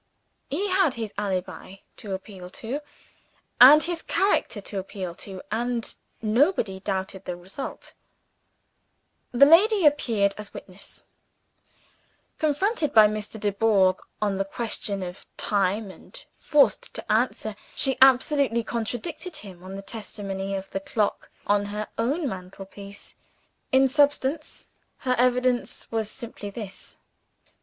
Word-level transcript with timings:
He 0.49 0.67
had 0.69 0.95
his 0.95 1.13
"alibi" 1.15 1.75
to 1.97 2.15
appeal 2.15 2.49
to, 2.49 2.79
and 3.59 3.83
his 3.83 4.01
character 4.01 4.59
to 4.59 4.79
appeal 4.79 5.13
to; 5.13 5.43
and 5.51 5.95
nobody 6.23 6.79
doubted 6.79 7.25
the 7.25 7.35
result. 7.35 7.93
The 9.31 9.45
lady 9.45 9.85
appeared 9.85 10.33
as 10.39 10.55
witness. 10.55 11.03
Confronted 12.39 12.95
with 12.95 13.11
Mr. 13.11 13.39
Dubourg 13.39 13.99
on 14.19 14.37
the 14.37 14.43
question 14.45 15.03
of 15.03 15.27
time, 15.37 15.91
and 15.91 16.25
forced 16.39 16.95
to 16.95 17.11
answer, 17.11 17.55
she 17.75 17.95
absolutely 18.01 18.63
contradicted 18.63 19.35
him, 19.35 19.61
on 19.63 19.75
the 19.75 19.83
testimony 19.83 20.55
of 20.55 20.67
the 20.71 20.79
clock 20.79 21.29
on 21.45 21.65
her 21.65 21.87
own 21.99 22.27
mantelpiece. 22.27 23.13
In 23.71 23.87
substance, 23.87 24.67
her 25.05 25.13
evidence 25.19 25.91
was 25.91 26.09
simply 26.09 26.49
this. 26.49 26.97